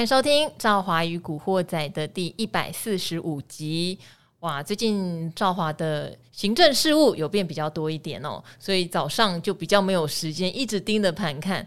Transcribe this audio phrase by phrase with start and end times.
[0.00, 3.98] 欢迎收听《赵华与古惑仔》的第一百四十五集。
[4.38, 11.66] 哇，最近赵华的行政事务有变比较多一点哦，所以早上就比较没有时间一直盯着盘看。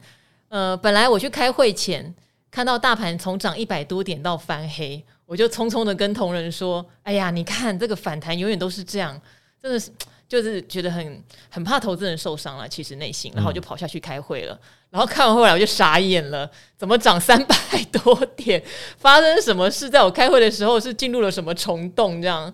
[0.50, 2.12] 呃，本来我去开会前
[2.50, 9.22] 看到大盘从涨一百多点到翻黑，我就匆匆的跟同仁说：“哎呀，你看这个反弹永远都是这样，
[9.62, 9.92] 真的是。”
[10.28, 14.54] 就是觉得很很怕投资人受伤了，其实内心，然后我就跑下去开会了。
[14.54, 14.60] 嗯、
[14.92, 17.56] 然后看完后来我就傻眼了，怎么涨三百
[17.92, 18.64] 多点？
[18.98, 19.90] 发生什么事？
[19.90, 22.22] 在我开会的时候是进入了什么虫洞？
[22.22, 22.52] 这样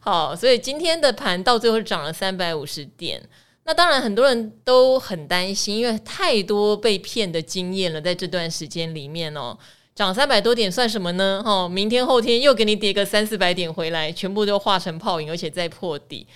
[0.00, 3.22] 好，所以今天的盘到最后涨了三百五十点。
[3.64, 9.56] 那当然很多人都很担心，因为太多被骗的经验了，在这段时间里面哦，
[9.94, 11.40] 涨三百多点算什么呢？
[11.46, 16.26] 哦，明天后天又给你跌个三四百点回来，全部都化成泡影，而且再破底。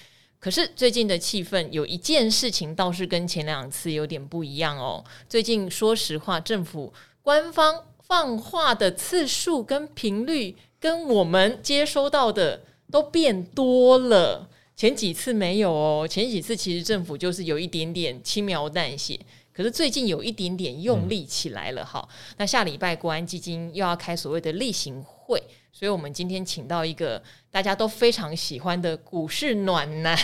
[0.47, 5.05] 可是最近的气氛有一件事情倒是跟前两次有点不一样哦。
[5.29, 14.49] 最近说实话，政府官方放话的次数跟频率，跟我们接收到的都变多了。
[14.77, 19.19] 前几次没有哦，前几次其实政府就是有一点点轻描淡写。
[19.53, 22.09] 可是最近有一点点用力起来了哈。
[22.37, 25.43] 那下礼拜国安基金又要开所谓的例行会。
[25.79, 30.17] 所以，我们今天请到一个大家都非常喜欢的股市暖男，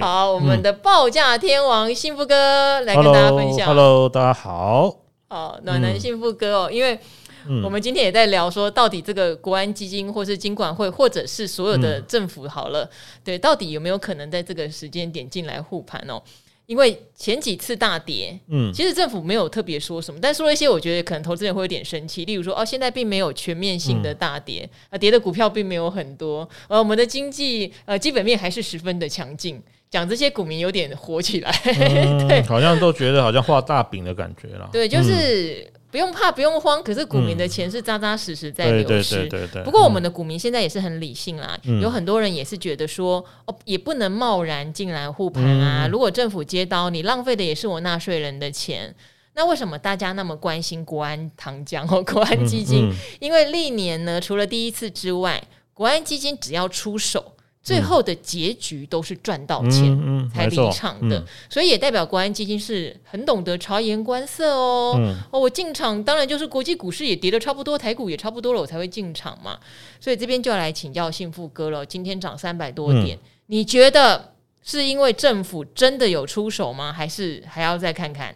[0.00, 3.66] 好，我们的报价天王幸福哥来跟大家分享。
[3.66, 4.98] Hello，大家好。
[5.26, 6.96] 好，暖男幸福哥哦，因为
[7.64, 12.88] 我们今天也在聊说，到底这个国安基金，或是金管会，或者是所有的政府，好了，
[13.24, 16.22] 对，到底有没有可能在这个时间点进来护盘哦？
[16.66, 22.24] 因为前几次大跌，嗯，其实政府没有特别说什么，但说了一些，我觉得可能投资人会有点生气。
[22.24, 29.62] 例如说，哦，现在并没有全面性的大跌，啊，跌的股票并没有很多，而我们的经济呃基本面还是十分的强劲。
[29.90, 34.70] 讲这些股民有点火起来，嗯、 对，好像都觉得好像画大饼的感觉了。
[34.72, 35.70] 对，就是。
[35.74, 36.82] 嗯不用怕，不用慌。
[36.82, 39.28] 可是股民的钱是扎扎实实在流失。
[39.62, 45.86] 不过我们的股民现在也是很理性啦，嗯、有很多人也是觉得说，哦，也不能贸然进来护盘啊。
[45.86, 48.94] 嗯、如果政府接刀，你浪费的也是我纳税人的钱。
[49.34, 52.90] 那为什么大家那么关心国安糖浆和 国安基金？
[53.20, 55.42] 因为历年呢，除了第一次之外，
[55.74, 57.31] 国安基金只要出手。
[57.62, 64.94] 最后的结局都是赚到钱才离场的，嗯嗯、所以也代表国安基金是很懂得察言观色哦。
[64.98, 69.56] 嗯、哦，我进场当然就是国际股市也跌得差不多，台股也差不多了，我才会进场嘛。
[70.00, 71.86] 所以这边就要来请教幸福哥了。
[71.86, 74.32] 今天涨三百多点，嗯、你觉得
[74.64, 76.92] 是因为政府真的有出手吗？
[76.92, 78.34] 还是还要再看看？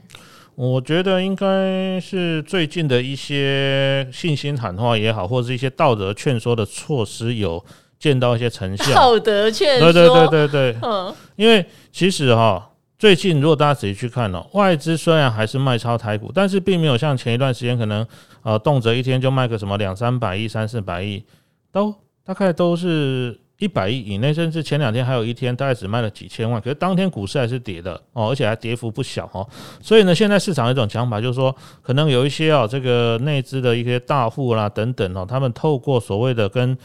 [0.54, 7.64] 我觉得应该是最近的一些信心喊话也好，或者是一些道德劝说的措施有。
[7.98, 18.06] 见到一些成效，道德劝说，对对对对对，嗯，因为其实哈，最近如果大家仔细去看哦，外资虽然还是卖超台股，但是并没有像前一段时间可能
[18.42, 21.24] 呃动辄一天就卖个什么两三百亿、三四百亿，
[21.72, 29.48] 都大概都是一百亿以内，甚至前两天还有一天大概只卖了几千万，可是当天股市还是跌的哦，而且还跌幅不小哦，
[29.80, 36.76] 所以呢，现在市场有一种想法就是说，可能有一些啊这个内资的一些大户啦等等哦，他们透过所谓的跟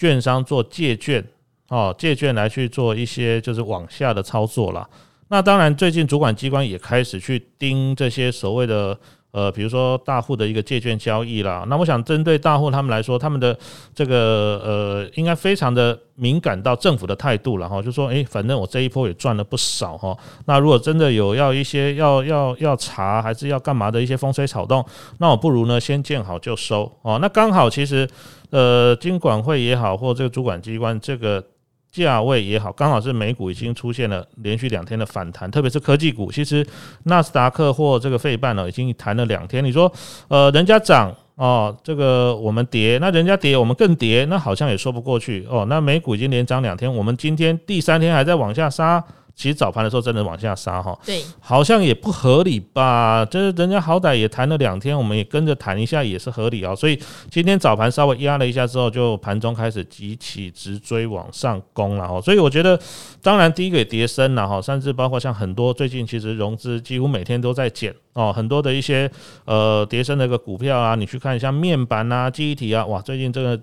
[0.00, 1.22] 券商做借券，
[1.68, 4.88] 哦，借券来去做一些就是往下的操作啦。
[5.28, 8.98] 那当然，最近主管机关也开始去盯这些所谓的。
[9.32, 13.56] 呃，比如说大户的一个借券交易啦，那我想针对大户他们来说，他们的
[13.94, 24.84] 这个呃，应该非常的敏感到政府的态度了哈，就说诶，反正我这一波也赚了不少哈，那如果真的有要一些要要要查还是要干嘛的一些风吹草动，
[25.18, 28.10] 那我不如呢先见好就收哦，那刚好其实
[28.50, 31.44] 呃，金管会也好，或这个主管机关这个。
[31.92, 36.30] 价位也好，刚好是美股已经出现了连续两天的反弹，特别是科技股。
[36.30, 36.64] 其实
[37.02, 39.64] 纳斯达克或这个费半呢，已经弹了两天。
[39.64, 39.92] 你说，
[40.28, 45.66] 呃，人家涨哦，这个我们跌，那人家跌我们更跌，那好像也说不过去哦。
[45.68, 49.04] 那美股已经连涨两天，我们今天第三天还在往下杀。
[49.40, 53.24] 其实早盘的时候真的往下杀哈，对，好像也不合理吧？
[53.24, 56.74] 就是人家好歹也谈了两天，我们也跟着谈一下也是合理啊。
[56.74, 57.00] 所以
[57.30, 62.20] 今天早盘稍微压了一下之后，就盘中开始急起直追往上攻了哈。
[62.20, 62.78] 所以我觉得，
[63.22, 69.10] 当然第一个也跌深了哈，甚至包括像很多最近其实融资几乎每天都在减哦，很多的一些
[69.46, 73.58] 呃跌升的一个股票啊，你去看一下面板啊、记忆体啊，哇，最近这个。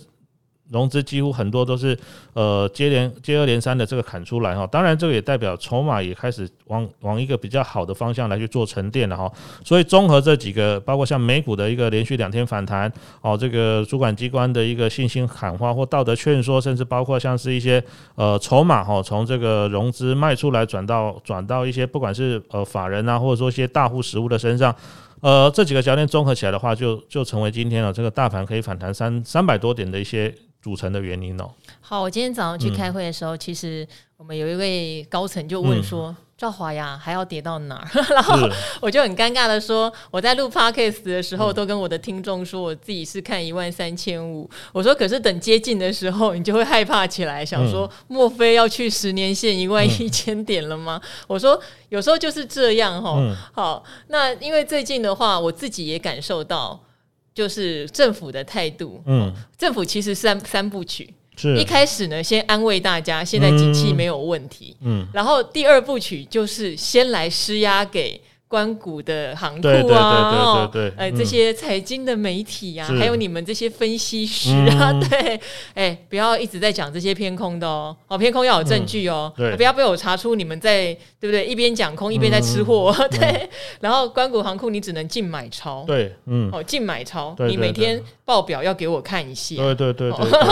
[0.70, 1.98] 融资几乎很多都是
[2.34, 9.32] 呃接连接二连三的这个砍出来哈，当然这个也代表筹码也开始往往一个比较好的方向来去做沉淀了哈，
[9.64, 12.92] 所以综合这几个，包括像美股的一个连续两天反弹
[13.22, 17.84] 哦，这个主管机关的一个信心喊话或道德劝说，甚至包括像是一些
[18.16, 24.76] 呃筹码哈，从这个融资卖出来转到转到一些不管是呃法人啊，或者说一些大户实物的身上。
[25.20, 30.32] 呃，这几个焦点综合起来的话，就就成为今天了这个大盘可以反弹三三百多点的一些
[30.62, 31.50] 组成的原因哦。
[31.82, 33.88] 好，我今天早上去开会的时候，嗯、其实
[34.18, 36.08] 我们有一位高层就问说。
[36.10, 37.90] 嗯赵华呀，还要跌到哪儿？
[38.14, 38.38] 然后
[38.80, 44.48] 我就很尴尬的说，我在录 podcast 的时候，都跟我的听众说，我自己是看一万三千五。
[44.72, 51.02] 我说，可是等接近的时候，你就会害怕起来，想说，莫非要去十年线一万一千点了吗？
[51.26, 53.18] 我说，有时候就是这样哈。
[53.52, 56.80] 好，那因为最近的话，我自己也感受到，
[57.38, 59.00] 就是政府的态度。
[59.06, 61.14] 嗯，政府其实三三部曲。
[61.36, 64.76] 是一开始呢，先安慰大家，现在景气没有问题。
[64.82, 68.20] 嗯，嗯然后第二部曲就是先来施压给。
[68.50, 75.40] 官股的行库啊，对对对对，哎，这些财经的媒体呀，还有你们这些分析师啊， 对，
[75.74, 81.46] 哎，不要一直在讲这些偏空的哦，哦，偏空要有证据哦，不要被我查出你们在对不对？
[81.46, 83.50] 一边讲空一边在吃货， 对，
[83.82, 90.10] 然后关谷行库你只能净买超，对，嗯，哦，净买超，你每天报表要给我看一下，对对对，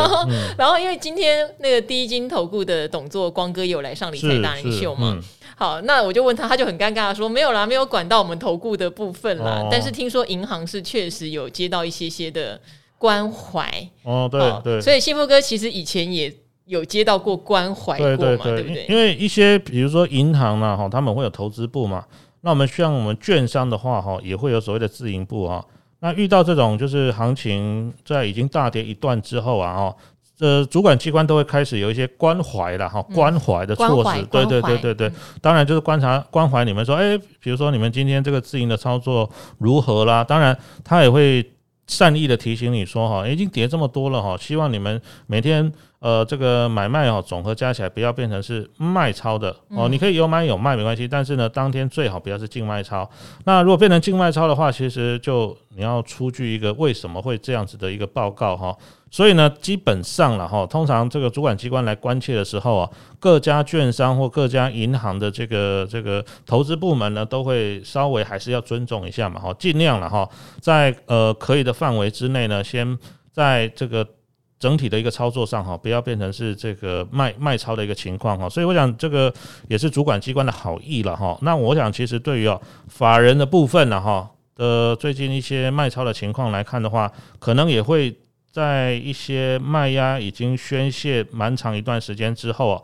[0.57, 5.17] 然后因为今天那个第一金投顾的董座光哥有来上理财达人秀嘛。
[5.55, 9.61] 好，那我就问他，他就很尴尬的说：“没有啦，没有管到我们投顾的部分啦。
[9.61, 12.59] 哦、但是听说银行是确实有接到一些些的
[12.97, 13.69] 关怀
[14.03, 14.81] 哦，对对。
[14.81, 16.33] 所以幸福哥其实以前也
[16.65, 18.85] 有接到过关怀过嘛，对，对，对，对不对？
[18.89, 22.03] 因为一些比如说银行呢，哈，他们会有投资部嘛。
[22.41, 25.63] 那我们像我们券商的话，哈，也会有所谓的自营部啊。
[25.99, 29.95] 那遇到这种就是行情在已经大跌一段之后啊，哈。
[30.39, 35.11] 呃，主管机关都会开始有一些关怀了哈，关怀的措施，嗯、对对对对对，
[35.41, 39.29] 当然就是观察关怀你们说，哎，比如说你们今天这个自营的操作
[39.59, 40.23] 如何啦？
[40.23, 41.49] 当然他也会
[41.87, 53.09] 善意的提醒你说，哈，已经跌这么多了哈，希望你们每天呃这个买卖哦总和加起来不要变成是卖超的哦，你可以有买有卖没关系，但是呢当天最好不要是净卖超。
[53.45, 58.75] 那如果变成净卖超的话，其实就你要出具一个为什么会这样子的一个报告哈。
[59.15, 70.29] 所以呢，基本上了哈，通常这个主管机关来关切的时候啊，各家券商或各家银行的这个这个投资部门呢，都会稍微还是要尊重一下嘛，哈，尽量了哈，
[70.59, 72.99] 在呃可以的范围之内呢，先
[73.31, 74.05] 在这个
[74.59, 78.49] 整体的一个操作上哈，不要变成是这个卖卖超的一个情况哈。
[78.49, 79.33] 所以我想这个
[79.69, 81.39] 也是主管机关的好意了哈。
[81.41, 82.59] 那我想其实对于啊
[82.89, 87.09] 法人的部分呢哈的最近一些卖超的情况来看的话，
[87.39, 88.13] 可能也会。
[88.55, 92.81] 在一些卖压已经宣泄蛮长一段时间之后啊，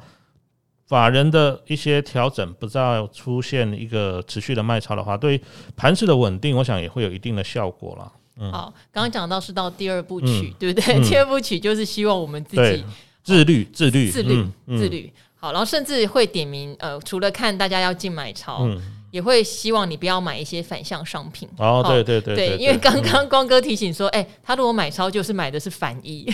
[0.85, 5.41] 法人的一些调整不再出现一个持续的卖超的话，对
[5.77, 8.11] 盘势的稳定，我想也会有一定的效果了。
[8.37, 10.93] 嗯，好，刚刚讲到是到第二部曲，嗯、对不对？
[10.95, 12.83] 嗯、第二部曲就是希望我们自己
[13.23, 15.13] 自律、自律、自律、自律。
[15.35, 18.67] 好，然后甚至会点名，呃，除了看大家要进买超。
[19.11, 21.47] 嗯也会希望你不要买一些反向商品。
[21.57, 26.25] 哦，对对对对，因为刚刚光哥提醒说，哎，他如果买超就是买的是反一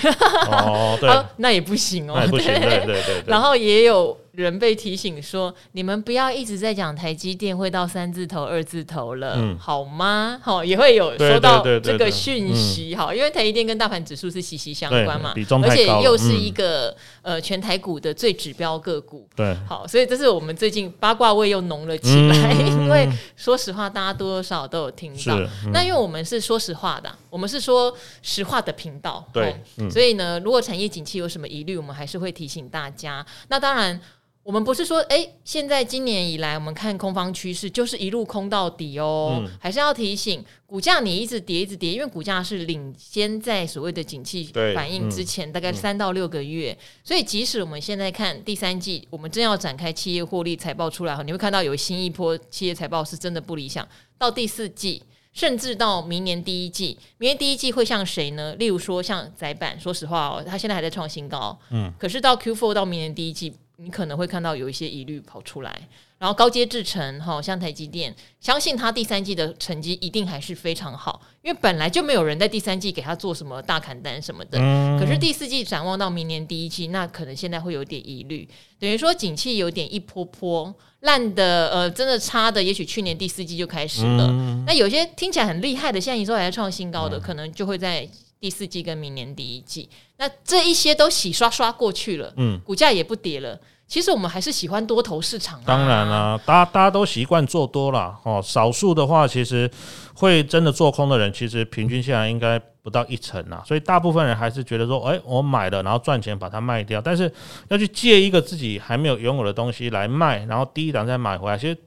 [0.52, 10.40] 哦，对， 那也不行哦，对对对对，然后也有人被提醒说，你们不要一直在讲台积电会到三字头、二字头了，好吗？
[10.44, 22.54] 好，也会有收到这个讯息，好，因为台积电跟大盘指数是息息相关嘛，而且又是一个呃全台股的最指标个股，对，好，所以这是我们最近八卦味又浓了起来。
[22.54, 25.36] 因为说实话，大家多多少少都有听到。
[25.66, 29.28] 嗯、那因为我们是说实话的，我们是说实话的频道。
[29.34, 33.26] 对，嗯、所以呢，如果产业景气有什么疑虑，我们还是会提醒大家。
[33.48, 34.00] 那当然。
[34.48, 53.86] 我们不是说，哎，现在今年以来，我们看空方趋势就是一路空到底哦，嗯、还是要提醒，股价你一直跌，一直跌，因为股价是领先在所谓的景气反应之前，大概三到六个月，嗯、所以即使我们现在看第三季，我们正要展开企业获利财报出来后，你会看到有新一波企业财报是真的不理想，
[54.18, 58.56] 到第四季，甚至到明年第一季，明年第一季会像谁呢？
[58.56, 63.54] 例如说像窄板，说实话哦，它现在还在创新高，嗯，可是到 Q4 到明年第一季。
[63.80, 74.58] 你可能会看到有一些疑虑跑出来，然后高阶制程哈，像台积电，相信它第三季的成绩一定还是非常好，因为本来就没有人在第三季给他做什么大砍单什么的。
[75.00, 84.28] 可是第四季展望到明年第一季，那可能现在会有点疑虑，等于说景气有点一波波烂的，呃，真的差的，也许去年第四季就开始了。
[84.66, 88.10] 那有些听起来很厉害的，现在营收还在创新高的，可能就会在。
[88.40, 93.60] 第四季跟明年第一季，那这一些都洗刷刷过去了，嗯，股价也不跌了。
[93.88, 95.64] 其实我们还是喜欢多头市场啊。
[95.66, 98.42] 当然啦，大家大家都习惯做多了哦。
[98.44, 99.70] 少数的话，其实
[100.14, 103.64] 会真的做空的人，其实平均下来应该不到一成啊。
[103.66, 107.00] 所以大部分人还是觉得说，哎，我买了，然后赚钱把它卖掉。
[107.00, 107.32] 但是
[107.70, 111.78] 要去借一个自己还没有拥有的东西来卖，然后低档再买回来，其实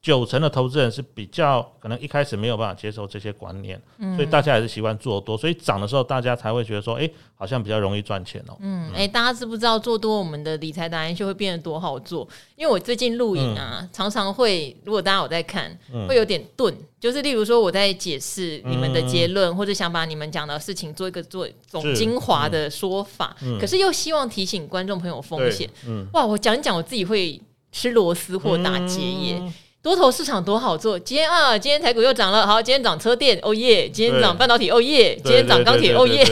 [0.00, 8.56] 九成的投资人是比较可能一开始没有办法接受这些观念，嗯、所以大家还是习惯做多，所以涨的时候大家才会觉得说，哎、欸，好像比较容易赚钱哦。
[8.60, 12.26] 嗯，哎、欸，大家知不知道做多我们的理财达人秀会变得多好做？
[12.54, 25.68] 因为我最近录影啊，嗯、常常会，如果大家有在看，嗯、会有点钝，就是例如说我在解释你们的结论，嗯、或者想把你们讲的事情做一个做总精华的说法，嗯、可是又希望提醒观众朋友风险。
[25.88, 27.40] 嗯，哇，我讲一讲，我自己会
[27.72, 29.52] 吃螺丝或打结耶。
[29.88, 36.22] 嗯多头市场多好做，今天啊，今天台股又涨了，好，今天涨车电，哦耶，今天涨半导体，哦耶，今天涨钢铁，哦耶，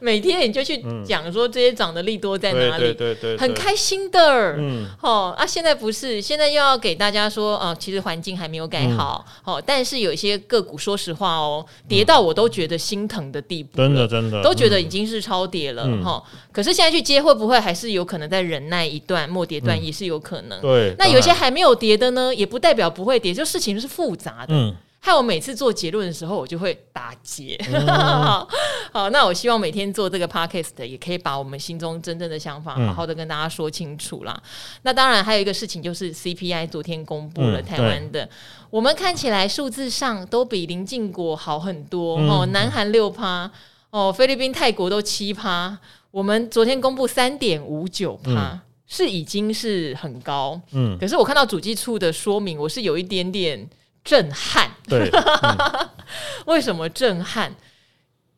[0.00, 22.46] 每天你就去讲说这些涨的利多在哪里，对对对，很开心的，嗯，好啊，现在不是，现在又要给大家说，啊，其实环境还没有改好，好，但是有一些个股，说实话哦，跌到我都觉得心疼的地步，真的真的，都觉得已经是超跌了，哈，可是现在去接会不会还是有可能再忍耐一段，末跌段也是有可能，对，那有些还没有跌的呢，也。
[22.46, 24.54] 不代表不会跌，就事情是复杂的。
[24.54, 24.72] 嗯，
[25.06, 27.56] 害我每次做结论的时候，我就会打结。
[27.72, 27.86] 嗯、
[28.92, 34.36] 好，那我希望每天做这个 podcast 也可以把我们心中真正的想法好好的跟大家说清楚啦。
[34.36, 34.42] 嗯、
[34.82, 38.28] 那当然还有一个事情就是 CPI 昨天公布了台湾的，嗯、
[38.70, 43.48] 我们看起来数字上都比邻近国好很多、嗯、哦，南韩六趴
[43.90, 45.78] 哦，菲律宾、泰国都七趴，
[46.10, 48.30] 我们昨天公布三点五九趴。
[48.32, 48.60] 嗯。
[48.88, 53.68] 是已经是很高，嗯，可是我看到主计处的说明，我是有一点点
[54.06, 54.70] 震撼。
[54.88, 55.90] 对，嗯、
[56.46, 57.54] 为什么震撼？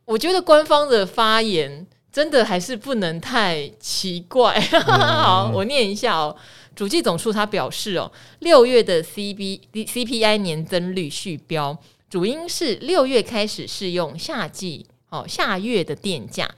[0.04, 4.54] 我觉得官方的发言真的还是不能太奇怪。
[4.72, 4.82] 嗯、
[5.22, 6.34] 好，我念一下哦。
[6.74, 8.10] 主计总处他表示哦，
[8.40, 11.76] 六月的 C B C P I 年增率续标，
[12.08, 16.48] 主因是六月开始适用夏季哦下月的电价，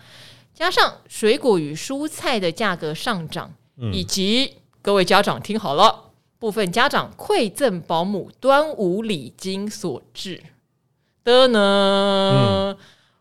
[0.55, 3.53] 加上水果与蔬菜的价格上涨。
[3.95, 6.10] 以及各位家长听好了，
[6.41, 10.43] 部分家长馈赠保姆端午礼金所致
[11.23, 12.75] 的呢。
[12.75, 12.77] 嗯、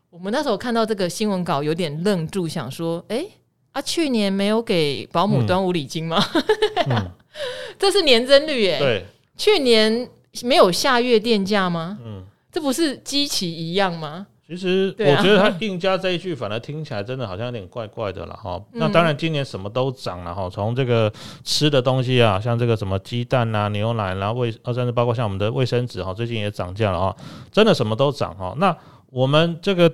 [0.09, 3.25] 我们那时候看到这个新闻稿，有点愣住，想说：哎，
[3.73, 6.23] 啊，去年没有给保姆端午礼金吗？
[6.89, 7.11] 嗯、
[7.77, 8.79] 这是年增率耶。
[8.79, 10.09] 对，去年
[10.43, 11.99] 没有下月电价吗？
[12.01, 14.27] 嗯，这不是基期一样吗？
[14.49, 18.59] 其实我觉得他硬加这一句，反而听起来真的好像有点怪怪的了哈。
[18.71, 21.11] 那当然，今年什么都涨了哈，从这个
[21.43, 27.15] 吃的东西啊，像这个什么鸡蛋啊、牛奶，然后卫，甚至包括像我们的卫生纸哈，最近也涨价了啊，
[27.51, 28.55] 真的什么都涨哈。
[28.57, 28.75] 那
[29.11, 29.87] 我们这个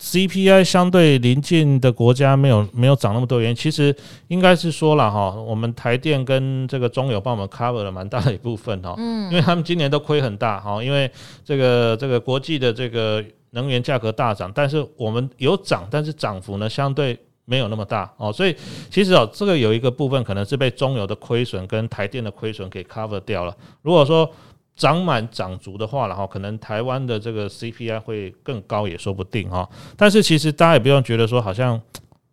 [0.00, 3.94] CPI 相对邻近的国家没有没有涨那么多原因，其实
[4.26, 11.08] 应该是说了哈，我们台电跟这个中油帮我们 cover 了蛮大的一部分哈，嗯，因为他们今年都亏很大哈，因为
[11.44, 13.24] 这个这个国际的这个。
[13.56, 18.54] 能源价格大涨，但是我们有涨，但是涨幅呢相对没有那么大哦，所以
[18.88, 23.56] 其实哦，这个有一个部分可能是被中油的亏损跟台电的亏损给 cover 掉了。
[23.82, 24.30] 如果说
[24.76, 29.68] 涨满涨足的话，然后可能台湾的这个 CPI 会更高也说不定哈。
[29.96, 31.80] 但是其实大家也不用觉得说好像。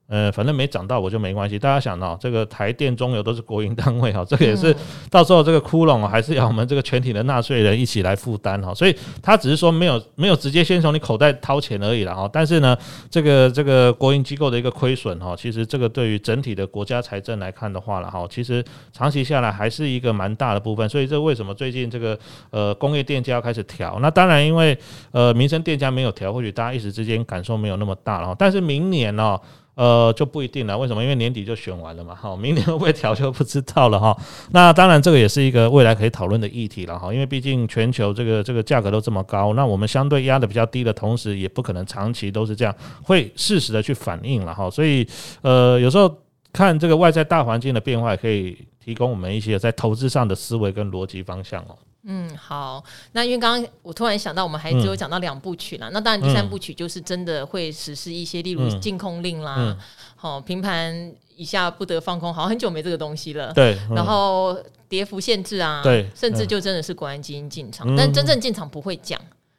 [0.07, 1.57] 呃，反正没涨到我就没关系。
[1.57, 4.75] 大家想到这个台电、中油都是国营单位哈，这个也是
[5.09, 8.73] 到时候这个窟窿还是要我们这个全体的纳税人一起来负担哈。
[8.73, 12.29] 所以他只是说没有没有直接先从你口袋掏钱而已了哈。
[12.31, 12.77] 但是呢，
[13.09, 20.87] 这个这个国营机构的一个亏损哈，其实这个对于整体的国家财政来看的话了哈，其实长期下来还是一个蛮大的部分。
[20.89, 22.19] 所以这为什么最近这个
[22.51, 23.97] 呃工业电价要开始调？
[24.01, 24.77] 那当然因为
[25.11, 28.35] 呃民生电价没有调，或许大家一时之间感受没有那么大了。
[28.37, 29.39] 但是明年呢？
[29.75, 30.77] 呃，就不一定了。
[30.77, 31.01] 为什么？
[31.01, 34.15] 因为年底就选完了嘛，哈，明年会调就不知道了哈。
[34.51, 37.11] 那当然，这个也是一个未来可以讨论的议题了哈。
[37.11, 44.69] 因为毕竟全球这个这个价格都这么高，那我们相对压得比较低的同时，也不可能长期都是这样，会适时的去反应了哈。
[44.69, 45.07] 所以，
[45.41, 46.13] 呃，有时候
[46.51, 51.75] 看这个外在大环境的变化，也可以提供我们一些在投资上的思维跟逻辑方向哦。
[52.05, 52.83] 嗯，好。
[53.13, 55.89] 那因为刚刚我突然想到，我们还只有讲到两部曲啦。
[55.89, 59.77] 嗯、那当然，第三部曲就是真的会实施一些，例如禁空令啦，
[60.15, 63.53] 好、嗯，平盘以下不得放空，好像很久没这个东西了。
[63.53, 63.77] 对。
[63.95, 64.57] 然后
[64.89, 69.17] 跌幅限制啊，对，甚至就真的是国安基金进场，嗯、但真正进场不会讲，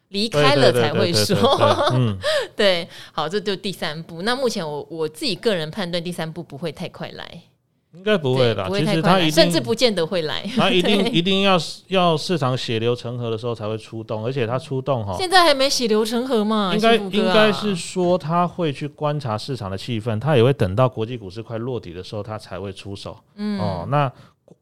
[0.09, 1.37] 离开了才会说。
[1.95, 2.19] 嗯，
[2.55, 2.87] 对。
[3.13, 4.21] 好，这就第三步。
[4.21, 7.43] 那目前我我自己个人判断，第三步不会太快来。
[7.97, 11.57] 应该不会啦，其实他一定甚至不见得会来， 他一定一定要
[11.89, 16.73] 要市场血流成河的时候才会出动，而且他出动哈，现在还没血流成河嘛？
[16.75, 23.17] 应该应该是说他会去观察市场的气氛，他也会等到国际股市快落底的时候，他才会出手。
[23.37, 24.11] 嗯哦，那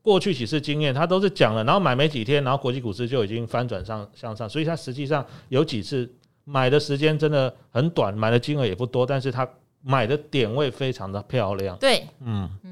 [0.00, 6.08] 过去几次经验，他都是讲了，然后买没几天，然后国际股市就已经翻转上向上，所以他实际上有几次
[6.44, 9.48] 买的时间真的很短，买的金额也不多，但是他
[9.82, 11.76] 买的点位非常的漂亮。
[11.78, 12.71] 对，嗯嗯。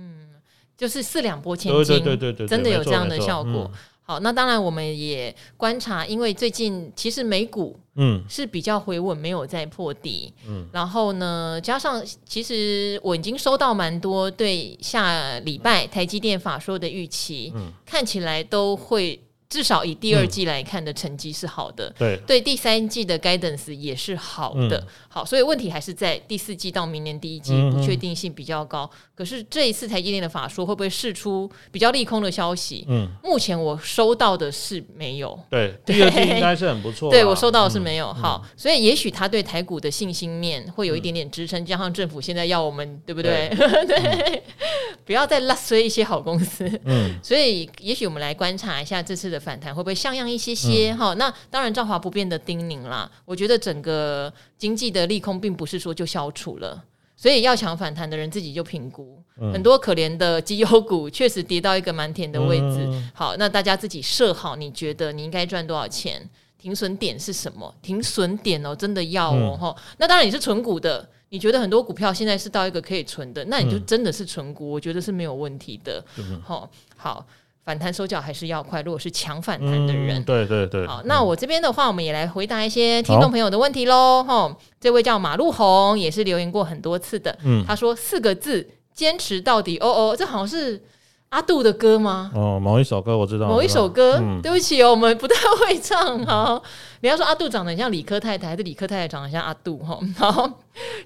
[0.80, 3.70] 就是四两拨千斤，对对对对，真的有这样的效果。
[4.00, 10.32] 好，那当然我们也观察，因为最近其实美股嗯是比较回稳，没有再破底。
[10.48, 19.20] 嗯，然后呢，加上其实我已经收到蛮多对下礼拜台积电法说的预期，嗯，看起来都会。
[19.50, 28.88] 至少以第二季来看的成绩是好的，对对，第三季的 guidance 也是好的，好，所以问题还是在第四季到明年第一季不确定性比较高。
[29.12, 32.86] 可是这一次台积电的法说会不会释出比较利空的消息？
[32.88, 35.36] 嗯，目前我收到的是没有。
[35.50, 37.10] 对， 第二季应该是很不错。
[37.10, 38.14] 对，我收到的是没有。
[38.14, 43.48] 好，所以也许他对台股的信心面会有一点点支撑，加上政府现在要我们，对不对？
[43.88, 44.42] 对，
[45.04, 46.70] 不要再拉衰一些好公司。
[46.84, 49.39] 嗯，所以也许我们来观察一下这次的。
[49.40, 50.94] 反弹会不会像样一些些？
[50.94, 53.10] 哈、嗯，那当然，赵华不变的叮咛啦。
[53.24, 56.84] 我觉得整个经济的利空并不是说就消除了，
[57.16, 59.20] 所以要抢反弹的人自己就评估。
[59.40, 62.86] 嗯、很多可怜的绩优股确实跌到一个蛮甜的位置。
[62.90, 66.28] 嗯、好，那大家自己设好，你觉得你应该赚多少钱？
[66.58, 67.74] 停损点是什么？
[67.80, 69.56] 停损点哦，真的要哦。
[69.58, 76.04] 哈、嗯，那当然你是存股的，你觉得很多股票现在是到一个可以存的，那你就真的是存股，我觉得是没有问题的。
[76.44, 77.26] 好、嗯，好。
[77.70, 78.82] 反弹收脚还是要快。
[78.82, 80.84] 如果是强反弹的人，嗯，对对对。
[80.88, 84.24] 好，那我这边的话，我们也来回答一些听众朋友的问题喽。
[84.26, 87.38] 哈、哦，这位叫马路红，也是留言过很多次的。
[87.44, 89.78] 嗯，他说四个字：坚持到底。
[89.78, 90.82] 哦哦，这好像是
[91.28, 92.32] 阿杜的歌吗？
[92.34, 93.46] 哦，某一首歌我知道。
[93.46, 96.26] 某一首歌，嗯、对不起哦，我们不太会唱。
[96.26, 96.60] 好，
[97.02, 99.78] 你要说阿杜长得很像理科太太，还是理科太太长得像阿杜？
[99.78, 100.50] 哈，好，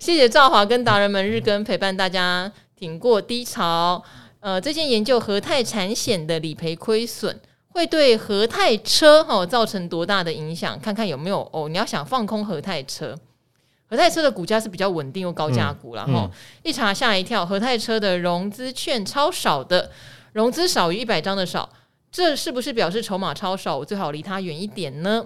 [0.00, 4.02] 谢谢赵华跟达人们日更陪伴大家挺过低潮。
[4.45, 10.79] 呃，最近研究和泰产险的理赔亏损会对和泰车哈、哦、造成多大的影响？
[10.79, 11.67] 看看有没有哦。
[11.67, 13.19] 你要想放空和泰车，
[13.89, 16.13] 和泰车的股价是比较稳定又高价股了哈。
[16.13, 16.31] 嗯嗯、
[16.63, 19.91] 一查吓一跳，和泰车的融资券超少的，
[20.35, 21.67] 融资少于一百张的少，
[22.13, 23.79] 这是不是表示筹码超少？
[23.79, 25.25] 我最好离它远一点呢？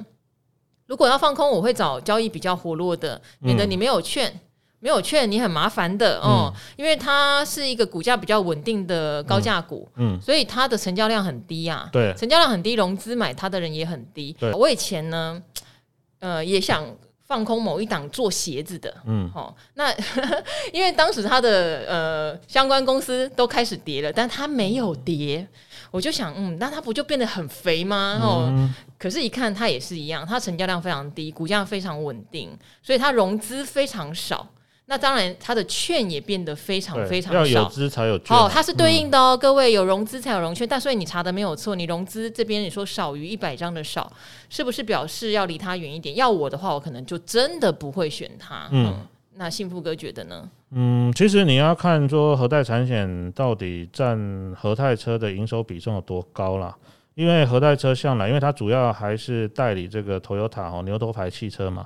[0.86, 4.38] 如果要放空，我会找交易比较活络的，免得你没有券。
[4.80, 14.32] 没有券，你很麻烦的哦，嗯、因为它是一个股价比较稳定的高价股，嗯，嗯，所以它的成交量很低啊，对，成交量很低，融资买它的人也很低。
[14.38, 15.42] 对，我以前呢，
[16.20, 16.86] 呃，也想
[17.26, 19.92] 放空某一档做鞋子的，嗯，哦，那
[20.72, 25.44] 因为当时它的呃相关公司都开始跌了，但它没有跌，
[25.90, 28.20] 我就想，嗯，那它不就变得很肥吗？
[28.22, 34.48] 哦，嗯、可是，一看它也是一样，它成交量非常低，股价非常稳定，所以它融资非常少。
[34.90, 37.38] 那当然，它的券也变得非常非常少。
[37.38, 38.34] 要有资才有券。
[38.34, 40.66] 哦，它是对应的哦，嗯、各位有融资才有融券。
[40.66, 44.10] 但所以你查的没有错，你融资这边你说少于一百张的少，
[44.48, 46.16] 是不是表示要离它远一点？
[46.16, 48.66] 要我的话，我可能就真的不会选它。
[48.70, 50.48] 嗯，嗯，那幸福哥觉得呢？
[50.70, 54.18] 嗯，其实你要看说和泰产险到底占
[54.56, 56.74] 和泰车的营收比重有多高啦。
[57.14, 61.84] 因为和泰车向来，因为它主要还是代理这个 Toyota 哦牛头牌汽车嘛。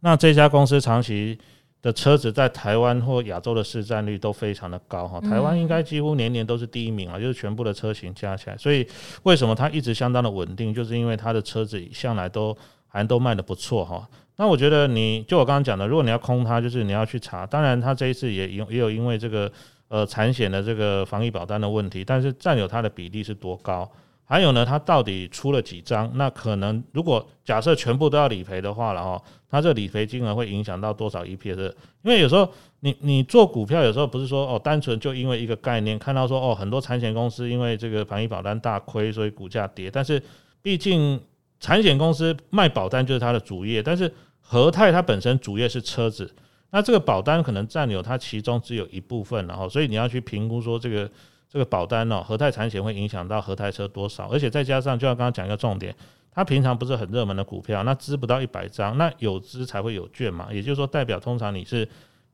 [0.00, 1.38] 那这家公司长期
[1.82, 8.86] 的车子在台湾或亚洲的市占率都非常的高哈，台湾应该几乎年年都是第一名啊，就是全部的车型加起来，所以
[9.22, 14.06] 为什么它一直相当的稳定，就是因为它的车子向来都还都卖的不错哈。
[14.36, 19.50] 那我觉得你就我刚刚讲的，如果你要空它，就是你要去查，当然它这一次也因也有因为这个
[19.88, 23.90] 呃产险的这个防疫保单的问题，但是占有它的比例是多高？
[24.30, 26.08] 还有呢，它到底出了几张？
[26.14, 31.74] 那可能如果假设全部都要理赔的话，然后它这理赔金额会影响到多少 EPS？
[32.02, 39.90] 因为有时候你你做股票，有时候不是说哦，单纯就因为一个概念，看到说哦，很多产险公司因为这个防疫保单大亏，所以股价跌。
[39.90, 40.22] 但是
[40.62, 41.20] 毕竟
[41.58, 46.32] 产险公司卖保单就是它的主业，但是和泰它本身主业是车子，
[46.70, 51.10] 那这个保单可能占有它其中只有一部分，然后所以你要去评估说这个。
[51.52, 54.28] 这个保单哦，和泰产险会影响到和泰车多少？
[54.28, 55.92] 而且再加上，就像刚刚讲一个重点，
[56.32, 61.88] 它平常不是很热门的股票，那资不到一百张，那有资才会有券嘛，也就是说，代表通常你是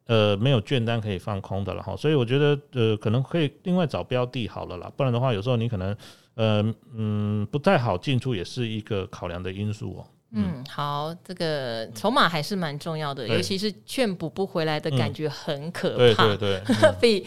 [0.06, 1.96] 呃没有券单可以放空的了哈。
[1.96, 5.96] 所以我觉得呃可能可以另外找标的好了啦，不然的话有时候你可能
[6.34, 10.06] 呃嗯不太好进出，也是一个考量的因素哦。
[10.32, 17.26] 嗯，好，这个筹码还是蛮重要的，尤其是券补不回来的感觉很可怕，对对对， 比。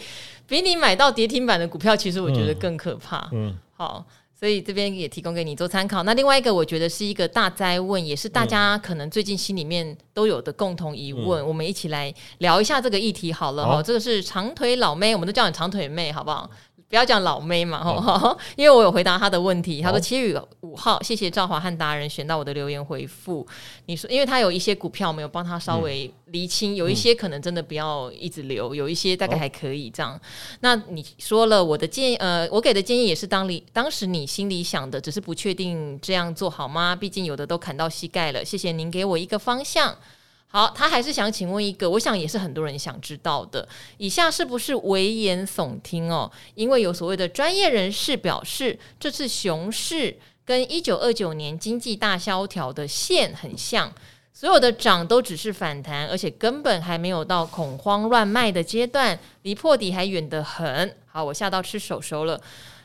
[0.50, 3.18] 比你买到跌停板的股票，其实我觉得更可怕。
[3.30, 6.02] 嗯，嗯好，所以这边也提供给你做参考。
[6.02, 11.40] 那另外一个，我觉得是一个大灾问，也是大家可能最近心里面都有的共同疑问。
[11.40, 13.80] 嗯、我们一起来聊一下这个议题好了哈。
[13.80, 16.50] 这个是长腿老妹，我们都叫你长腿妹，好不好？
[16.90, 19.80] 不要讲老妹嘛，哈， 因为我有回答他的问题。
[19.80, 23.46] 他说七月五号，谢谢赵华和达人选到我的留言回复。
[23.86, 30.20] 你说，因为他有一些股票没有帮他稍微厘清，有一些可能真的不要一直留，有一些大概还可以这样。
[30.62, 36.96] 那你说了我的建议，呃，我给的建议也是当里当时你心里想的，只是不确定这样做好吗？
[36.96, 38.44] 毕竟有的都砍到膝盖了。
[38.44, 39.96] 谢谢您给我一个方向。
[40.52, 46.28] 好，他还是想请问一个，我想也是很多人想知道的，以下是不是危言耸听哦？
[46.56, 53.92] 因为有所谓的专业人士表示，这次熊市跟一九二九年经济大萧条的线很像，
[54.32, 60.96] 所有的涨都只是反弹，而且根本还没有到恐慌乱卖的阶段，离破底还远得很。
[61.06, 62.40] 好，我吓到吃手手了。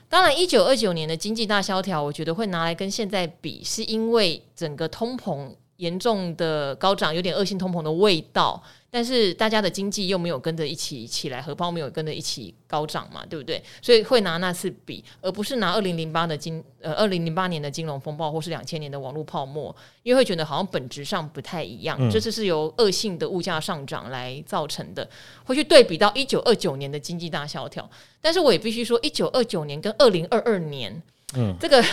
[0.08, 5.50] 当然，一九二九年的经济大萧条，我觉得会拿来跟现在比，是因为整个通膨。
[5.78, 13.62] 严重的高涨，有点恶性通膨的味道，但是大家的经济又没有跟着一起起来，荷包没有跟着一起高涨嘛，对不对？
[13.82, 21.98] 所以会拿那次比，而不是拿二零零八的金呃二零零八年的金融风暴或是两千年的网络泡沫，因为会觉得好像本质上不太一样。
[22.00, 25.06] 嗯、这次是由恶性的物价上涨来造成的，
[25.44, 27.90] 会去对比到一九二九年的经济大萧条，
[28.22, 31.04] 但是我也必须说，一九二九年跟二零二二年，
[31.36, 31.84] 嗯，这个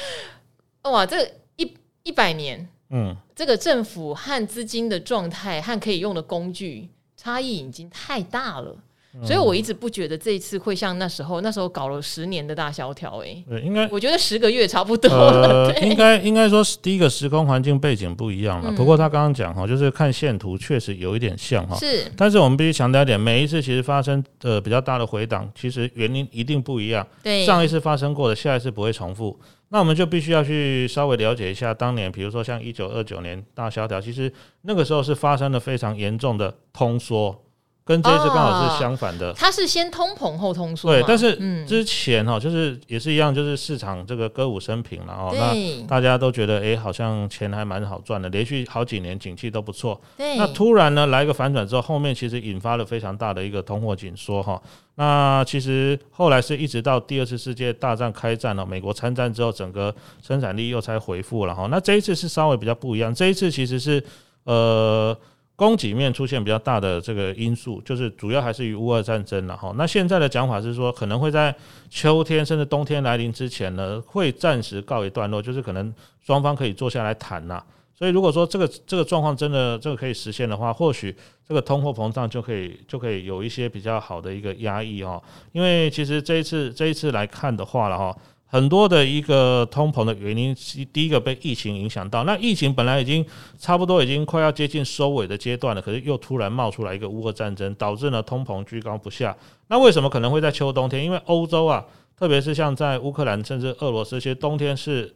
[0.90, 1.26] 哇，这
[1.56, 2.68] 一一百年。
[2.90, 8.76] 嗯，这个政府和资金的状态和可以用的工具差异已经太大了，
[9.14, 13.18] 嗯、所以我一直不觉得这一次会像那时候，那时候搞了十年的大萧条。
[13.24, 15.68] 哎，对，应该我觉得十个月差不多了。
[15.68, 18.70] 呃、 应该应该说是第一个时空环境背景不一样了。
[18.70, 21.76] 嗯、不过他刚刚讲哈，就是看线图确实有一点像哈。
[21.76, 27.04] 是，但是我们必须强调一点，每一次其实发生的比较大的回档，其实原因一定不一样。
[27.22, 29.36] 对，上一次发生过的，下一次不会重复。
[29.68, 37.45] 那我们就必须要去稍微了解一下当年，比如说像一九二九年大萧条，其实那个时候是发生了非常严重的通缩。
[37.86, 40.90] 跟这一次刚好是相反的，它是先通膨后通缩。
[40.90, 45.32] 对，但是之前哈，就是也是一样，就是市场这个歌舞升平了哦。
[45.32, 50.00] 那大家都觉得，哎，好像钱还蛮好赚的，连续好几年景气都不错。
[50.16, 50.36] 对。
[50.36, 54.60] 那突然呢，来一个反转之后，后面其实引发了非常大的一个通货紧缩哈。
[54.96, 61.68] 那其实后来是一直到第二次世界大战开战了，美国参战之后，整个生产力又才恢复了哈。
[61.70, 64.02] 那这一次是稍微比较不一样，这一次其实是
[64.42, 65.16] 呃。
[65.56, 69.72] 供给面出现比较大的这个因素，就是主要还是与乌俄战争了哈。
[69.76, 71.54] 那现在的讲法是说，可能会在
[71.88, 75.92] 秋天甚至冬天来临之前呢，会暂时告一段落，就是可能
[76.22, 77.62] 双方可以坐下来谈呐。
[77.98, 81.16] 所以如果说这个这个状况真的这个可以实现的话，或许
[81.48, 85.18] 这个通货膨胀就可以就可以有一些比较好的一个压抑哈。
[85.52, 88.14] 因为其实这一次这一次来看的话了哈。
[88.48, 90.54] 很多的一个通膨的原因，
[90.92, 92.22] 第一个被疫情影响到。
[92.22, 93.24] 那疫情本来已经
[93.58, 99.36] 差不多已经快要接近收尾的阶段了，可是又突然冒出来一个乌俄战争，导致呢通膨居高不下。
[99.66, 101.04] 那为什么可能会在秋冬天？
[101.04, 101.84] 因为欧洲啊，
[102.16, 105.12] 特别是像在乌克兰甚至俄罗斯，其实冬天是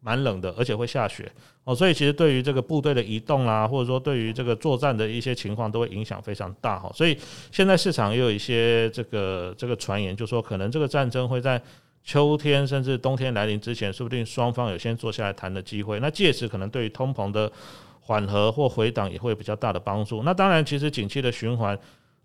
[0.00, 1.32] 蛮冷的，而且会下雪
[1.64, 1.74] 哦。
[1.74, 6.92] 所以其实对于这个部队的移动啊，或者说对于这个作战的一些情况，都会影响非常大哈。
[6.94, 7.16] 所以
[7.50, 11.60] 现在市场也有一些这个这个传言，就说可能这个战争会在。
[12.06, 15.98] 秋天甚至冬天来临之前，说不定双方有先坐下来谈的机会。
[15.98, 17.50] 那届时可能对于通膨的
[18.00, 20.22] 缓和或回档也会比较大的帮助。
[20.22, 21.76] 那当然，其实景气的循环，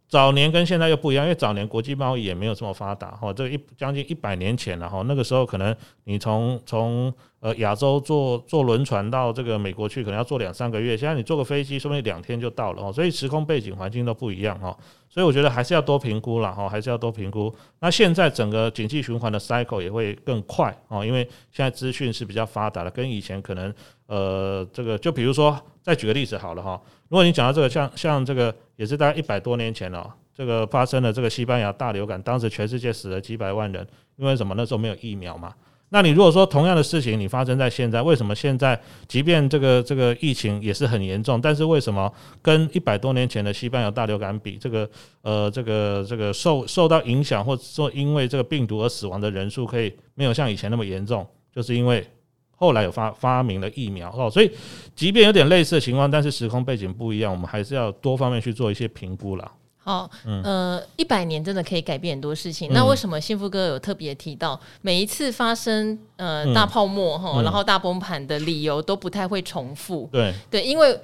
[0.07, 3.33] 早年跟现在又不一样，因为早年国际贸易也没有这么发达哈。
[3.33, 7.11] 这一将近一百年前了哈，那个时候可能你从从
[7.41, 10.95] 呃亚洲坐坐轮船到这个美国去，可能要坐两三个月。
[10.95, 12.93] 现在你坐个飞机，说不定两天就到了哦。
[12.93, 14.77] 所以时空背景环境都不一样哈。
[15.10, 17.54] 所以我觉得还是要多评估了哈，还是要多评估。
[17.82, 23.73] 那现在整个经济循环的 cycle 也会更快哦，因为现在资讯是比较发达的，跟以前可能
[24.06, 34.54] 呃这个就比如说再举个例子好了哈，如果你讲到这个像像这个也是大概一百多年前了，这个发生了这个西班牙大流感，当时全世界死了几百万人，因为什么？
[34.56, 35.54] 那时候没有疫苗嘛。
[35.93, 42.10] 那你如果说同样的事情你发生在现在，为什么现在即便这个这个疫情也是很严重，但是为什么
[42.41, 44.89] 跟一百多年前的西班牙大流感比，这个
[45.21, 51.27] 呃这个这个受受到影响或者说因为这个病毒而死亡的人数可以没有像以前那么严重？
[51.54, 52.08] 就是因为
[52.56, 54.49] 后来有发发明了疫苗哦，所以
[54.95, 59.51] 即便有点类似的情况，但是时空背景不一样，我们还是要多方面去做一些评估啦。
[59.83, 60.09] 好，
[60.43, 62.69] 呃，一百年真的可以改变很多事情。
[62.71, 70.07] 嗯、那为什么幸福哥有特别提到，每一次发生呃大泡沫哈，嗯、然后大崩盘的理由都不太会重复？
[70.11, 70.33] 对。
[70.49, 70.99] 对，因为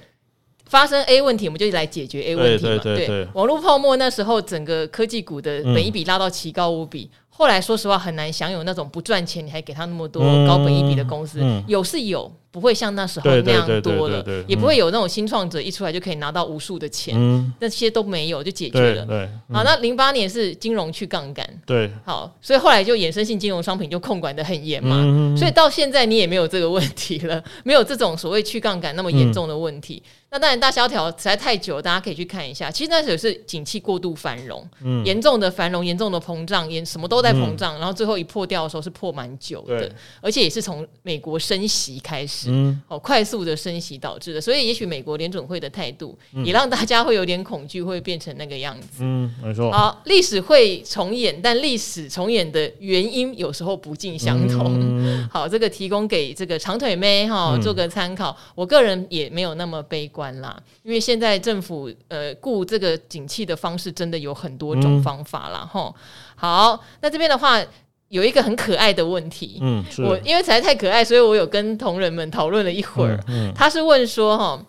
[0.70, 2.78] 发生 A 问题，我们就来解决 A 问题嘛。
[2.84, 7.10] 对，网络泡沫那时候整个科技股的本一比拉到奇高无比。
[7.12, 12.32] 嗯后来说实话很难享有那种不赚钱你还给他那么多高本一比的公司，嗯嗯、有是有。
[12.50, 19.06] 不会像那时候那样多了，也不会有那种新创者一出来就可以拿到无数的钱，嗯、那些都没有就解决了。
[19.06, 19.18] 对，
[19.50, 30.02] 嗯、好，那零八年是金融去杠杆，对，好，所以后来就衍生性金融商品就控管的很严嘛，嗯、所以到现在你也没有这个问题了，没有这种所谓去杠杆那么严重的问题。
[30.38, 42.50] 嗯、那当然大萧条实在太久，大家可以去看一下，其实那时候是景气过度繁荣，嗯、严重的繁荣，严重的膨胀，严什么都在膨胀，嗯、然后最后一破掉的时候是破蛮久的，而且也是从美国升息开始。
[42.52, 49.00] 嗯，好，快速的升息导致的，所以也许美国联准会的态度也让大家会有点恐惧，会变成那个样子。
[49.00, 49.72] 嗯，没错。
[49.72, 54.78] 好，历史会重演，但历史重演的原因有时候不尽相同。
[54.80, 58.32] 嗯、好，这个提供给这个长腿妹哈做个参考。
[58.32, 65.60] 嗯、我个人也没有那么悲观啦，因为现在政府呃顾这个景气的方式真的有很多种方法啦。
[65.60, 65.94] 哈、嗯。
[66.36, 67.62] 好，那这边的话。
[68.10, 73.22] 有一个很可爱的问题，嗯，我因为实在太可爱，所以我有跟同仁们讨论了一会儿。
[73.28, 74.66] 嗯，嗯他是问说，哈，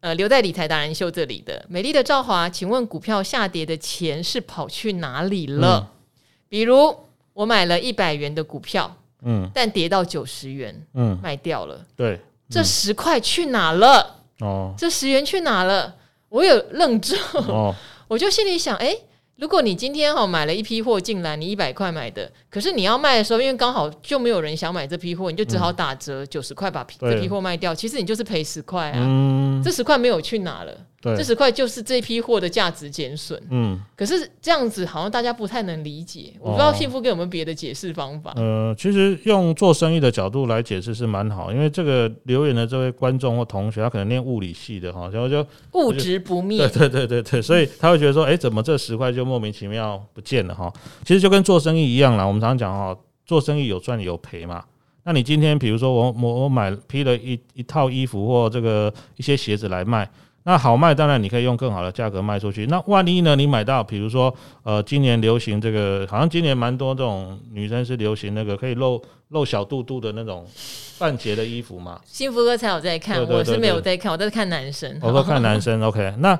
[0.00, 5.78] 呃，留在理财达人秀这里的美丽的赵华，请问股票下跌的钱是跑去哪里了？
[5.78, 5.86] 嗯、
[6.48, 6.92] 比如
[7.32, 8.92] 我买了一百元的股票，
[9.22, 12.20] 嗯，但跌到九十元，嗯，卖掉了，对，嗯、
[12.50, 14.19] 这十块去哪了？
[14.40, 15.96] 哦，这十元去哪了？
[16.28, 17.14] 我有愣住，
[17.48, 17.74] 哦，
[18.08, 18.96] 我就心里想，哎。
[19.36, 27.74] 如果你今天哈买了一批货进来，你一百块买的，可是你要卖的时候，因为刚好就没有人想买这批货，你就只好打折九十块把这批货卖掉。
[27.74, 30.76] 其实你就是赔十块啊，嗯、这十块没有去哪了。
[31.00, 33.42] 对这十块就是这批货的价值减损。
[33.48, 36.34] 嗯，可是这样子好像大家不太能理解。
[36.40, 38.34] 哦、我不知道幸福给我们别的解释方法。
[38.36, 46.58] 呃，其实用做生意的角度来解释是蛮好，因为这个留言的这位观众或同学，他可能念物理系的哈，然后就物质不灭。
[46.68, 50.70] 对对对对对，所以他会觉得说，哎、欸，怎么这十块就莫名其妙不见了哈？
[51.06, 54.62] 其实就跟做生意一样啦，我们常常讲哈，做生意有赚有赔嘛。
[55.04, 60.06] 那你今天比如说我我我买批了一一套衣服或这个一些鞋子来卖。
[60.44, 62.66] 那好卖，当然你可以用更好的价格卖出去。
[62.66, 63.36] 那万一呢？
[63.36, 70.46] 你买到，比如说，呃，今年流行这个，好像今年蛮多这种女生是流行那个可以露露小肚肚的那种
[70.98, 72.00] 半截的衣服嘛。
[72.06, 74.98] 幸福哥才有在看，我是没有在看，我在看男生。
[75.02, 76.14] 我都看男生， OK。
[76.18, 76.38] 那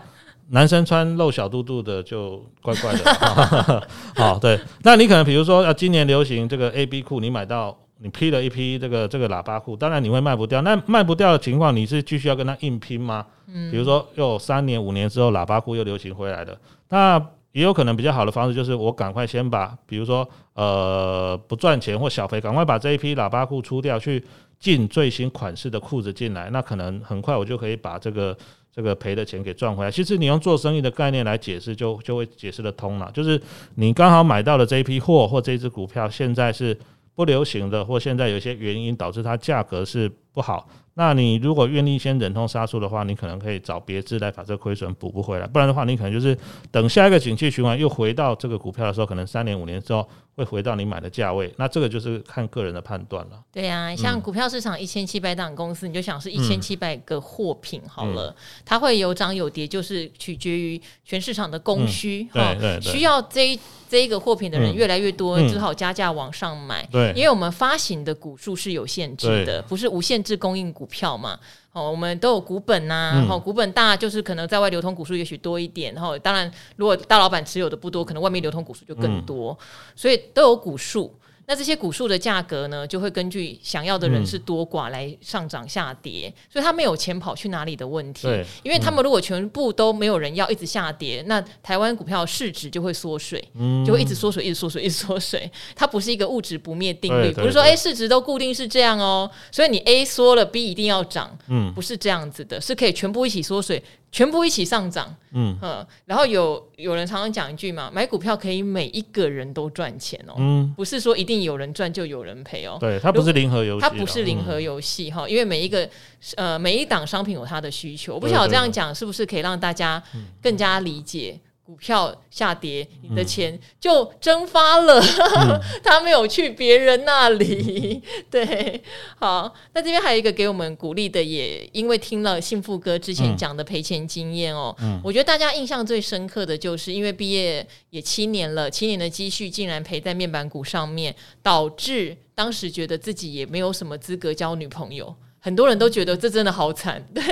[0.48, 3.88] 男生穿露小肚肚的就怪怪的。
[4.16, 4.58] 好，对。
[4.82, 7.76] 那你可能比如说，呃，今年流行这个 AB 裤，你买到。
[8.02, 10.62] 你批了一批这个这个喇叭裤，当然你会卖不掉。
[10.62, 13.26] 那卖不掉的情况，你是继续要跟他硬拼吗？
[13.46, 16.58] 嗯，比如说又三年五年之后，喇叭裤又流行回来了，
[16.88, 17.18] 那
[17.52, 24.24] 也有可能比较好的方式就是我赶快先把，比如说呃不赚钱或小赔，赶快把这一批喇叭裤出掉，去
[24.58, 28.34] 进最新款式的裤子进来，那可能很快我就可以把这个
[28.74, 29.90] 这个赔的钱给赚回来。
[29.90, 33.10] 其实你用做生意的概念来解释，就就会解释得通了。
[33.12, 33.38] 就是
[33.74, 36.74] 你刚好买到了这一批货或这只股票，现在是。
[37.14, 40.68] 不流行的，或现在有些原因导致它价格是不好。
[40.94, 45.46] 那你如果愿意先忍痛杀出的话，你可能可以找别支来把这亏损补不回来。
[45.46, 46.36] 不然的话，你可能就是
[46.70, 50.06] 等下一个景气循环又回到这个股票的时候，可能三年五年之后
[50.40, 51.52] 会回到你买的价位。
[51.58, 53.42] 那这个就是看个人的判断了。
[53.52, 62.26] 对呀、啊，像股票市场一千七百档公司，你就想是一千七百个货品好了，嗯、它会有涨有跌，就是取决于全市场的供需。
[62.32, 63.60] 嗯、对，对对，需要这一。
[63.90, 66.88] 这一个货品的人越来越多，嗯、只好加价往上买。
[66.92, 71.36] 对，因为我们发行的股数是有限制的，不是无限制供应股票嘛。
[71.72, 75.94] 哦，我们都有股本呐、啊，然后、嗯、股本大就是可能在外流通股数也许多一点。
[75.94, 81.14] 然后当然，如果大老板持有的不多，可能外面流通股数就更多，嗯、所以都有股数。
[81.50, 88.28] 那这些股数的价格呢，就会根据想要的人是多寡来上涨下跌，嗯、所以他没有钱跑去哪里的问题。
[88.28, 95.50] 对，因为他们如果全部都没有人要，一直下跌，嗯、那台湾股票市值就会缩水，嗯、就会一直缩水，一直缩水，一直缩水。
[95.74, 103.82] 它不是一个物质不灭定律，不是说哎市值都固定是这样哦，所以你 A 缩了，B 一定要涨，嗯，不是这样子的，是可以全部一起缩水。
[104.12, 105.56] 全部一起上涨，嗯，
[106.04, 115.88] 然后有有人常常讲一句嘛，买股票可以每一个人都赚钱哦，嗯，不是说一定有人赚就有人赔哦，对，它不是零和游戏，它不是零和游戏哈，因为每一个
[116.36, 120.02] 呃每一档商品有它的需求，我不晓得这样讲是不是可以让大家
[120.42, 121.38] 更加理解。
[121.70, 128.02] 股票下跌，你的钱就蒸发了，嗯、 他没有去别人那里。
[128.28, 128.82] 对，
[129.20, 145.14] 好，那这边还有一个给我们鼓励的，也因为听了幸福哥之前讲的赔钱经验哦，嗯、我觉得大家印象最深刻的就是，因为毕业也七年了，七年的积蓄竟然赔在面板股上面，导致当时觉得自己也没有什么资格交女朋友。
[145.40, 147.22] 很多人都觉得这真的好惨， 对，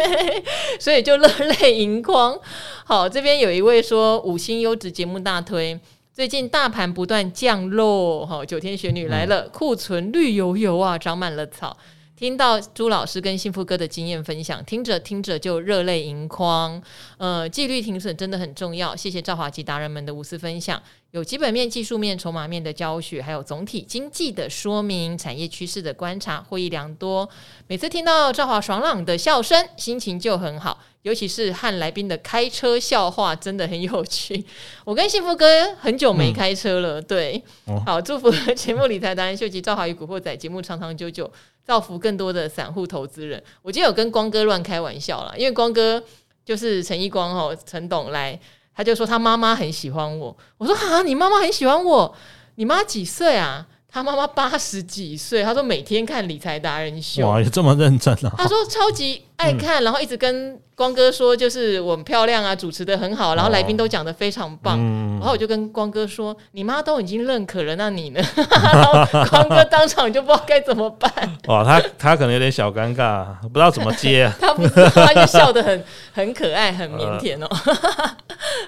[0.80, 1.28] 所以就热
[1.60, 2.38] 泪盈眶。
[2.84, 5.78] 好，这边有一位说五星优质节目大推，
[6.12, 11.76] 最近大盘不断降落，哈，九天玄女来了，库存绿油油啊，长满了草。
[12.18, 16.82] 听到朱老师跟幸福哥的经验分享，听着听着就热泪盈眶。
[17.16, 27.28] 呃，纪律停损真的很重要，谢谢赵华及达人们的无私分享，有基本面、技术面、筹码面的教学，还有总体经济的说明、产业趋势的观察，获益良多。
[27.68, 30.80] 每次听到赵华爽朗的笑声，心情就很好。
[31.02, 34.44] 尤其是和来宾的开车笑话真的很有趣。
[34.84, 41.30] 我跟幸福哥很久没开车了，嗯、对，哦、好，祝福节目理财达人秀及赵华与古惑仔节目长长久久，
[41.68, 43.42] 造福更多的散户投资人。
[43.60, 46.02] 我今天有跟光哥乱开玩笑啦，因为光哥
[46.42, 48.40] 就是陈一光哦，陈董来，
[48.74, 50.34] 他就说他妈妈很喜欢我。
[50.56, 52.16] 我说啊，你妈妈很喜欢我，
[52.54, 53.66] 你妈几岁啊？
[53.86, 58.32] 他妈妈八十几岁，他说每天看理财达人秀，哇，也这么认真啊！
[58.38, 64.78] 他说超级爱看，嗯、然后一直跟光哥说，就是我很漂亮啊，主持的很好，然后来宾都讲的非常棒。
[64.78, 68.22] 哦、然后我就跟光哥说：“你妈都已经认可了，那你呢？”
[68.62, 71.10] 然后光哥当场就不知道该怎么办。
[71.48, 74.32] 哇，他他可能有点小尴尬，不知道怎么接啊。
[74.40, 77.48] 他不知道，他就笑得很很可爱，很腼腆哦。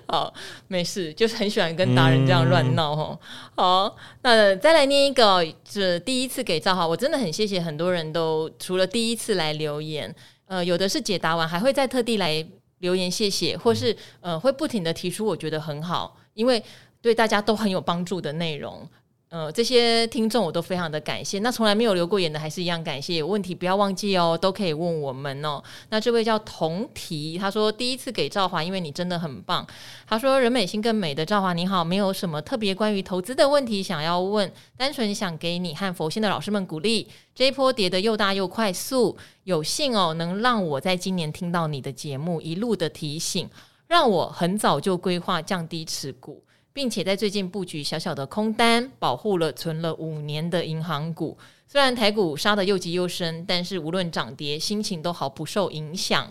[0.09, 0.35] 呃、好，
[0.67, 3.17] 没事，就是很喜欢跟达人这样乱闹哦。
[3.55, 10.13] 好，那再来念一个，这第一次给赵华，我真的很谢谢很多人都除了第一次来留言。
[10.51, 12.45] 呃，有的是解答完还会再特地来
[12.79, 16.61] 留言谢谢，或是呃会不停的提出我觉得很好，因为
[17.01, 18.85] 对大家都很有帮助的内容。
[19.31, 21.39] 呃，这些听众我都非常的感谢。
[21.39, 23.15] 那从来没有留过言的，还是一样感谢。
[23.15, 25.63] 有问题不要忘记哦，都可以问我们哦。
[25.91, 29.65] 那这位叫童提，他说第一次给赵华，因为你真的很棒。
[30.05, 37.07] 他说人美心更美的赵华你好，没有什么特别关于投资的问题想要问，单纯想给你和佛心的老师们鼓励。
[37.33, 43.49] 这一波跌得又大又快速，有幸哦能让我在今年听到你的节目，一路的提醒，
[43.87, 46.43] 让我很早就规划降低持股。
[46.73, 51.37] 并且在最近布局小小的空单，保护了存了五年的银行股。
[51.67, 56.31] 虽然台股杀得又急又深，但是无论涨跌，心情都好不受影响。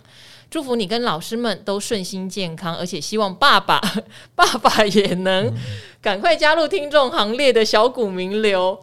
[0.50, 3.80] 祝福你跟老师们都顺心健康，而且希望爸爸
[4.34, 5.50] 爸爸也能
[6.02, 8.78] 赶快加入听众行列的小股名流。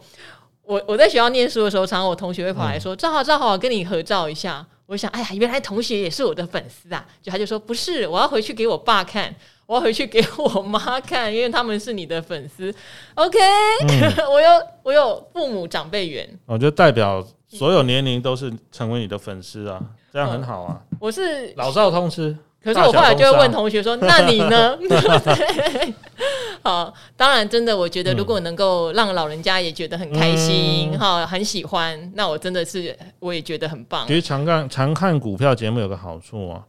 [0.62, 7.06] 我我在学校念书的时候，常常我同学会跑来说：“赵好赵好，跟你合照一下。”我想，哎呀，原来同学也是我的粉丝啊！
[7.22, 9.34] 就他就说：“不是，我要回去给我爸看。”
[9.68, 12.74] 我要回去给我妈看，因为他们是你的粉丝。
[13.14, 13.38] OK，、
[13.86, 14.48] 嗯、 我有
[14.82, 19.78] 我有父母长辈缘，我就代表所有年龄都是成为你的粉丝啊，
[20.10, 20.80] 这样很好啊。
[20.92, 24.78] 嗯、我是老少通吃，可是我后来就会问同学说：“那你呢？”
[26.64, 34.06] 好，当然，真的，我觉得如果能够让老人家也觉得很开心，哈、嗯，很喜欢，那我真的是我也觉得很棒。
[34.06, 36.64] 其实常看常看股票节目有个好处啊，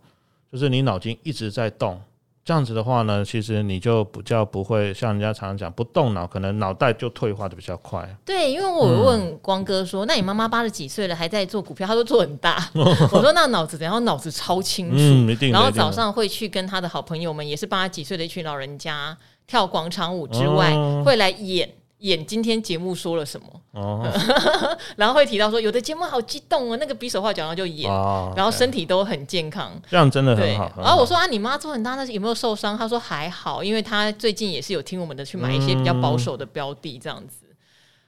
[0.52, 1.98] 就是你脑筋一直在动。
[2.50, 8.10] 这样子的话呢，其实你就比较不会像人家常常讲不动脑，可能脑袋就退化的比较快。
[8.26, 12.58] 对，因为我问光哥说：“嗯、那你妈妈八十几岁了还在做股票？”他说做很大。
[12.74, 14.04] 我说：“那脑子怎样？
[14.04, 14.96] 脑子超清楚。
[14.98, 21.70] 嗯”然后早上会去跟他的好朋友们，也是八十几岁的一群老人家跳广场舞之外，哦、会来演。
[22.00, 24.08] 演今天节目说了什么，哦、
[24.96, 30.72] 然后会提到说有的节目好激动哦，那个比手画脚，然后就演，哦、然后身体都很健康，这样真的很好。
[30.78, 32.78] 然后我说啊，你妈做很大，但是有没有受伤？
[32.78, 37.40] 他说还好，因为他最近也是有听我们的，去买一些比较保守的标的，这样子。
[37.50, 37.56] 嗯、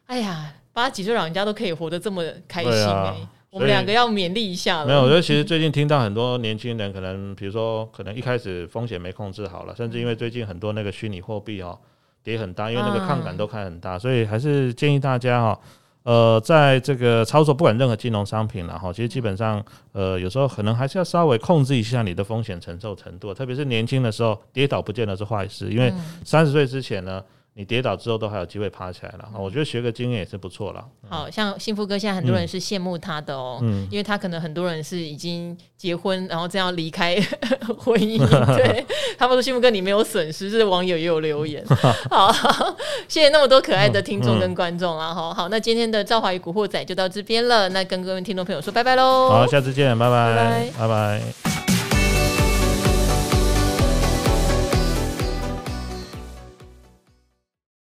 [0.06, 3.16] 哎呀，八十几岁老人家都可以活得这么开心哎、欸，啊、
[3.50, 4.86] 我们两个要勉励一下了。
[4.86, 11.78] 没有，我觉得其实最近听到很多年轻人，可能比如说，可能一开始风险没控制好了，甚至因为最近很多那个虚拟货币哦。
[12.24, 15.60] 跌很大，因为那个杠杆都开很大，所以还是建议大家哈，
[16.04, 27.24] 呃，在这个操作不管任何金融商品了哈，其实基本上呃有时候可能还是要稍微控制一下你的风险承受程度，特别是年轻的时候，跌倒不见得是坏事，因为三十岁之前呢。
[27.54, 30.86] 你跌倒之后都还有机会爬起来了，我觉得学个经验也是不错了。
[31.10, 37.16] 好像幸福哥现在很多人是羡慕他的哦，嗯，因为他可能很多人是已经结婚，然后这样离开
[37.78, 38.18] 婚姻。
[38.56, 38.86] 对，
[39.18, 41.62] 他们说幸福哥你没有损失，是网友也有留言。
[42.10, 42.32] 好，
[43.10, 45.14] 谢谢那么多可爱的听众跟观众啊！
[45.14, 49.30] 好好，那今天的赵华与古惑仔就到这边了，那跟各位听众朋友说拜拜喽。
[49.30, 50.72] 好，下次见，拜拜，拜拜。
[50.80, 51.61] 拜拜。